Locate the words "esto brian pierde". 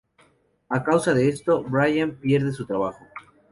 1.29-2.51